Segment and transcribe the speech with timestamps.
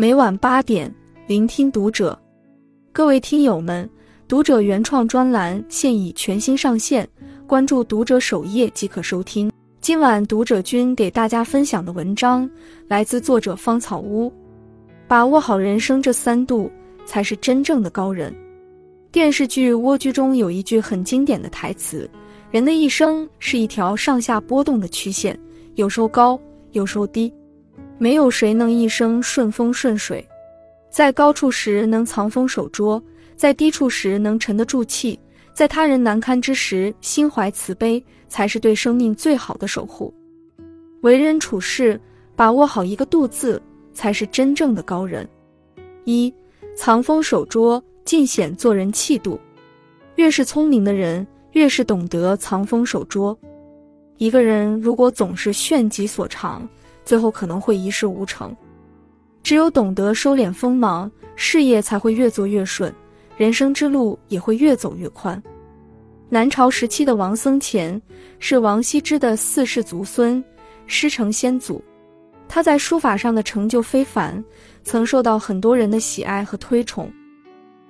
[0.00, 0.94] 每晚八点，
[1.26, 2.16] 聆听读者。
[2.92, 3.90] 各位听友们，
[4.28, 7.04] 读者原创专栏现已全新上线，
[7.48, 9.50] 关注读者首页即可收听。
[9.80, 12.48] 今晚读者君给大家分享的文章
[12.86, 14.32] 来自作者芳草屋。
[15.08, 16.70] 把握好人生这三度，
[17.04, 18.32] 才是真正的高人。
[19.10, 22.08] 电视剧《蜗居》中有一句很经典的台词
[22.52, 25.36] ：“人的一生是一条上下波动的曲线，
[25.74, 27.32] 有时候高，有时候低。
[27.98, 30.26] 没有谁能一生顺风顺水。”
[30.90, 33.02] 在高处时能藏锋守拙，
[33.36, 35.18] 在低处时能沉得住气，
[35.52, 40.12] 在他人难堪之时心怀慈悲，才是对生命最好的守护。
[41.02, 42.00] 为人处事，
[42.34, 43.60] 把握好一个“度”字，
[43.92, 45.28] 才是真正的高人。
[46.04, 46.32] 一
[46.74, 49.38] 藏锋守拙，尽显做人气度。
[50.16, 53.38] 越是聪明的人，越是懂得藏锋守拙。
[54.16, 56.68] 一个人如果总是炫己所长，
[57.08, 58.54] 最后可能会一事无成。
[59.42, 62.94] 只有懂得收敛锋芒，事业才会越做越顺，
[63.38, 65.42] 人生之路也会越走越宽。
[66.28, 67.98] 南朝时期的王僧虔
[68.40, 70.44] 是王羲之的四世祖孙，
[70.86, 71.82] 师承先祖。
[72.46, 74.44] 他在书法上的成就非凡，
[74.82, 77.10] 曾受到很多人的喜爱和推崇。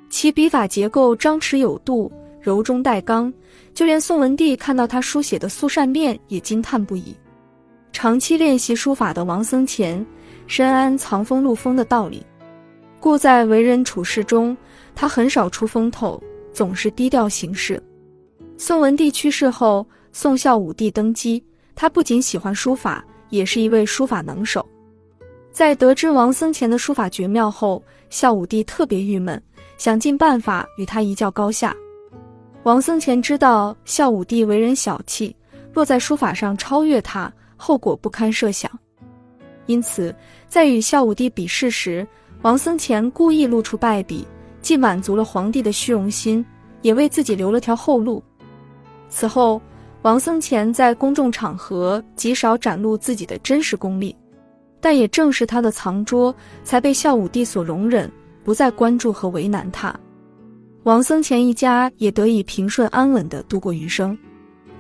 [0.09, 2.09] 其笔法结构张弛有度，
[2.41, 3.35] 柔中带刚，
[3.75, 7.17] 就连宋文帝看到他书写的素扇面也惊叹不已。
[7.93, 10.05] 长期练习书法的王僧虔。
[10.47, 12.25] 深谙藏锋露锋的道理，
[13.01, 14.57] 故在为人处事中，
[14.95, 16.19] 他很少出风头，
[16.55, 17.79] 总是低调行事。
[18.57, 21.45] 宋文帝去世后，宋孝武帝登基，
[21.75, 24.67] 他不仅喜欢书法，也是一位书法能手。
[25.53, 29.41] 在得知王僧虔的书法绝妙后，孝武帝特别郁闷，
[29.77, 31.77] 想尽办法与他一较高下。
[32.63, 35.37] 王僧虔知道孝武帝为人小气，
[35.75, 38.71] 若在书法上超越他，后果不堪设想。
[39.67, 40.15] 因此，
[40.49, 42.07] 在与孝武帝比试时，
[42.41, 44.27] 王僧虔故意露出败笔，
[44.63, 46.43] 既满足了皇帝的虚荣心，
[46.81, 48.23] 也为自己留了条后路。
[49.11, 49.61] 此后，
[50.03, 54.17] 王僧虔在公众场合极少展露自己的真实功力，
[54.81, 58.11] 但也正是他的藏拙，才被孝武帝所容忍，
[58.45, 59.95] 不再关注和为难他。
[60.85, 64.17] 王僧虔一家也得以平顺安稳地度过余生。《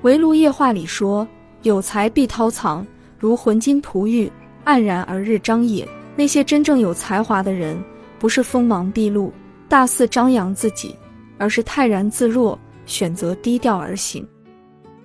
[0.02, 1.26] 围炉夜话》里说
[1.62, 2.86] ：“有才必韬藏，
[3.18, 4.30] 如浑金璞玉。”
[4.64, 5.88] 黯然而日张也。
[6.14, 7.82] 那些真正有才华的人，
[8.18, 9.32] 不是锋芒毕露、
[9.68, 10.94] 大肆张扬自己，
[11.38, 14.26] 而是泰然自若，选择低调而行。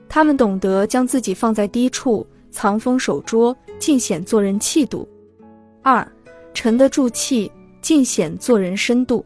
[0.09, 5.07] 他们懂得将自己放在低处，藏锋守拙，尽显做人气度。
[5.81, 6.05] 二，
[6.53, 7.49] 沉得住气，
[7.81, 9.23] 尽显做人深度。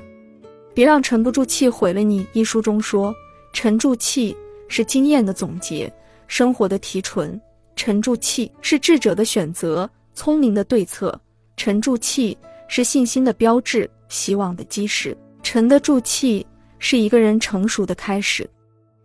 [0.74, 2.28] 别让沉不住气毁了你。
[2.34, 3.16] 一书中说，
[3.54, 4.36] 沉住气
[4.68, 5.92] 是经验的总结，
[6.28, 7.40] 生活的提纯；
[7.76, 9.90] 沉住气是智者的选择。
[10.14, 11.20] 聪明的对策，
[11.56, 12.36] 沉住气
[12.68, 15.16] 是信心的标志，希望的基石。
[15.44, 16.46] 沉得住气
[16.80, 18.50] 是一个人成熟的开始。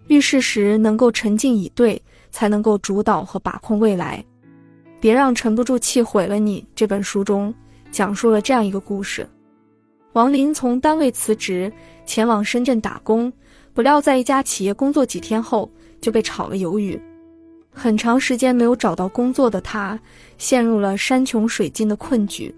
[0.08, 2.00] 遇事时能够沉静以对，
[2.30, 4.24] 才能够主导和把控未来。
[5.00, 6.66] 别让沉不住气毁了你。
[6.74, 7.54] 这本书中
[7.90, 9.28] 讲述了这样一个故事：
[10.14, 11.70] 王林从单位辞职，
[12.06, 13.30] 前往深圳打工，
[13.74, 16.98] 不料在一家企业工作几天后就被炒了鱿鱼。
[17.72, 19.98] 很长时间没有找到工作的他，
[20.38, 22.54] 陷入了山穷水尽的困局。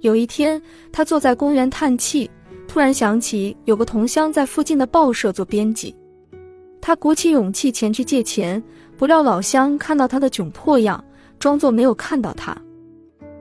[0.00, 0.60] 有一天，
[0.92, 2.30] 他坐在公园叹气，
[2.68, 5.94] 突然想起有个同乡在附近的报社做编辑。
[6.80, 8.62] 他鼓起勇气前去借钱，
[8.98, 11.02] 不料老乡看到他的窘迫样，
[11.38, 12.54] 装作没有看到他。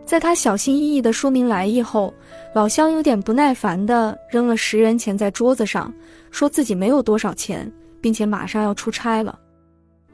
[0.06, 2.14] 在他小心翼翼地说明来意后，
[2.54, 5.94] 老乡有点不耐烦地扔了十元钱在桌子上，
[6.30, 9.38] 说自己没有多少钱，并且马上要出差了。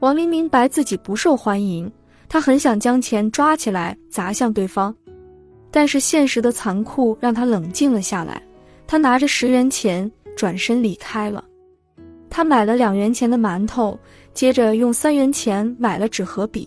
[0.00, 1.90] 王林明白自己不受欢迎，
[2.26, 4.94] 他很想将钱抓起来砸向对方，
[5.70, 8.42] 但是现实的残酷让他冷静了下来。
[8.86, 11.44] 他拿着十元钱转身离开了。
[12.30, 13.98] 他买了两元钱的馒头，
[14.32, 16.66] 接着用三元钱买了纸和笔。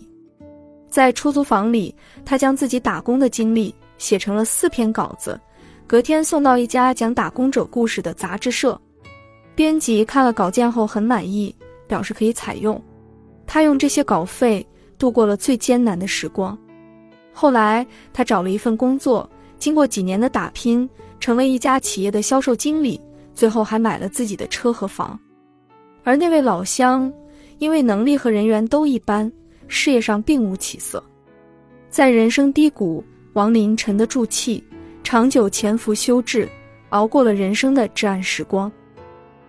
[0.88, 1.92] 在出租房里，
[2.24, 5.38] 他将自己打工的经历写成了四篇稿子，
[5.88, 8.80] 隔天送到一家讲打工者故事的杂志社。
[9.56, 11.52] 编辑看了稿件后很满意，
[11.88, 12.80] 表示可以采用。
[13.46, 14.66] 他用这些稿费
[14.98, 16.56] 度过了最艰难的时光。
[17.32, 20.88] 后来，他找了一份工作，经过几年的打拼，
[21.18, 23.00] 成为一家企业的销售经理，
[23.34, 25.18] 最后还买了自己的车和房。
[26.04, 27.12] 而那位老乡，
[27.58, 29.30] 因为能力和人缘都一般，
[29.68, 31.02] 事业上并无起色。
[31.88, 33.02] 在人生低谷，
[33.32, 34.62] 王林沉得住气，
[35.02, 36.48] 长久潜伏修志，
[36.90, 38.70] 熬过了人生的至暗时光。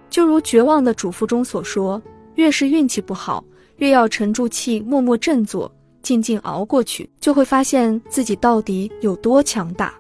[0.10, 2.02] 就如《绝望的主妇》中所说
[2.36, 3.44] ：“越是运气不好。”
[3.78, 9.94] 越要沉住气，默默振作，静静熬过去，就会发现自己到底有多强大。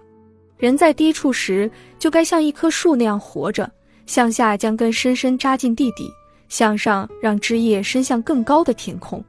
[0.58, 1.70] 人在低处时，
[2.00, 3.70] 就该像一棵树那样活着，
[4.06, 6.10] 向下将根深深扎进地底，
[6.48, 9.24] 向上让枝叶伸向更高的天空。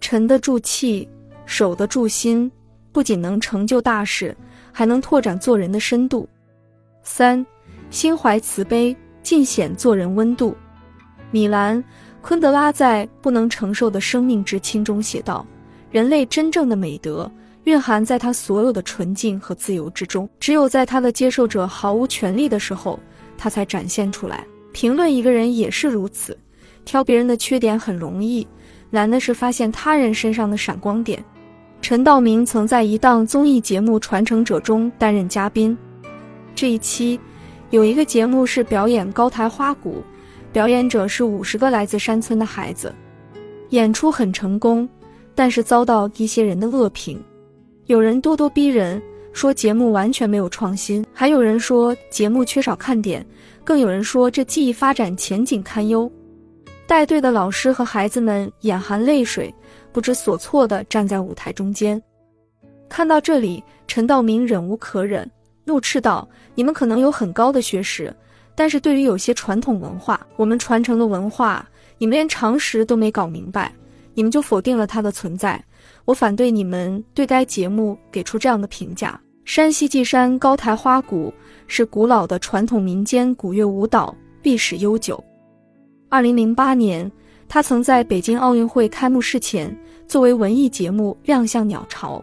[0.00, 1.08] 沉得住气，
[1.44, 2.50] 守得住心，
[2.92, 4.36] 不仅能成就大事，
[4.70, 6.28] 还能拓展做人的深度。
[7.02, 7.44] 三，
[7.90, 10.54] 心怀慈悲，尽显做人温度。
[11.30, 11.82] 米兰·
[12.26, 15.46] 昆德拉在《不能承受的生命之轻》中写道
[15.92, 17.30] ：“人类真正的美德。”
[17.64, 22.98] 蕴含在他所有的纯净和自由之中，只有在他的接受者毫无权利的时候，
[23.36, 24.42] 他才展现出来。
[24.72, 26.34] 评论一个人也是如此，
[26.86, 28.46] 挑别人的缺点很容易，
[28.88, 31.22] 难的是发现他人身上的闪光点。
[31.82, 35.76] 陈道明曾在一档综艺节目《传承者》中担任嘉宾，
[36.54, 37.20] 这一期
[37.68, 40.02] 有一个节目是表演高台花鼓，
[40.54, 42.94] 表演者是五十个来自山村的孩子，
[43.70, 44.88] 演出很成功，
[45.34, 47.20] 但是遭到一些人的恶评。
[47.86, 49.02] 有人咄咄逼人，
[49.32, 53.26] 说节目完全没有创新；还有人说节目缺少看点，
[53.64, 56.08] 更有人说这技艺发展前景堪忧。
[56.86, 59.52] 带队的老师和孩子们眼含泪水，
[59.90, 62.00] 不知所措地站在舞台中间。
[62.88, 65.28] 看到这里，陈道明忍无可忍，
[65.64, 68.14] 怒斥道：“你们可能有很高的学识，
[68.54, 71.68] 但是对于有些传统文化，我们传承的文化，
[71.98, 73.72] 你们连常识都没搞明白，
[74.14, 75.62] 你们就否定了它的存在。”
[76.06, 79.18] 我反对你们对该节目给出这样的评价。
[79.44, 81.32] 山西稷山高台花鼓
[81.66, 85.22] 是古老的传统民间古乐舞蹈，历史悠久。
[86.08, 87.10] 二零零八年，
[87.48, 89.74] 他曾在北京奥运会开幕式前
[90.06, 92.22] 作为文艺节目亮相鸟巢，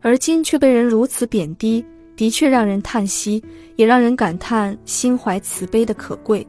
[0.00, 1.84] 而今却被人如此贬低，
[2.16, 3.42] 的确让人叹息，
[3.76, 6.44] 也让人感叹心怀慈悲的可贵。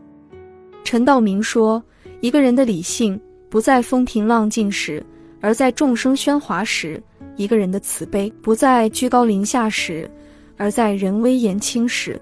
[0.83, 1.83] 陈道明说
[2.21, 3.19] ：“一个人的理性
[3.49, 5.05] 不在风平浪静时。”
[5.39, 7.01] 而在众生喧哗时，
[7.35, 10.09] 一个人的慈悲不在居高临下时，
[10.57, 12.19] 而在人微言轻时。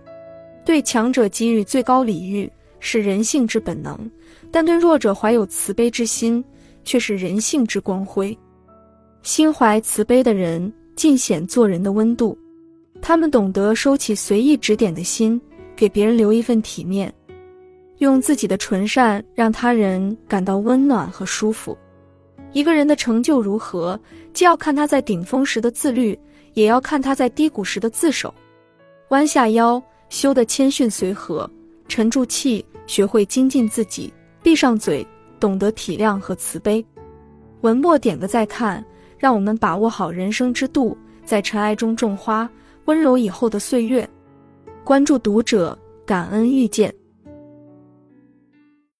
[0.65, 2.51] 对强者给予最高礼遇
[2.81, 3.97] 是人性之本能，
[4.51, 6.43] 但对弱者怀有慈悲之心
[6.83, 8.37] 却是人性之光辉。
[9.23, 12.37] 心怀慈悲的人尽显做人的温度，
[13.01, 15.39] 他们懂得收起随意指点的心，
[15.75, 17.13] 给别人留一份体面，
[17.99, 21.77] 用自己的纯善让他人感到温暖和舒服。
[22.51, 23.99] 一个人的成就如何，
[24.33, 26.17] 既要看他在顶峰时的自律，
[26.53, 28.33] 也要看他在低谷时的自守。
[29.09, 31.47] 弯下腰，修得谦逊随和；
[31.87, 34.11] 沉住气，学会精进自己；
[34.41, 35.05] 闭上嘴，
[35.39, 36.83] 懂得体谅和慈悲。
[37.61, 38.83] 文末点个再看，
[39.17, 42.49] 让我们把握好人生之度，在尘埃中种花，
[42.85, 44.07] 温柔以后的岁月。
[44.83, 46.93] 关注读者，感恩遇见。